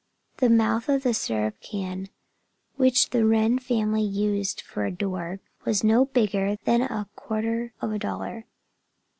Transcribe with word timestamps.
The 0.37 0.49
mouth 0.49 0.89
of 0.89 1.03
the 1.03 1.13
syrup 1.13 1.61
can, 1.61 2.09
which 2.75 3.11
the 3.11 3.23
Wren 3.23 3.59
family 3.59 4.01
used 4.01 4.61
for 4.61 4.83
a 4.85 4.91
door, 4.91 5.41
was 5.63 5.83
no 5.83 6.05
bigger 6.05 6.57
than 6.63 6.81
a 6.81 7.07
quarter 7.15 7.71
of 7.81 7.91
a 7.91 7.99
dollar. 7.99 8.45